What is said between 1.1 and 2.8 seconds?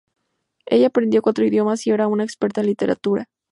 cuatro idiomas y era una experta en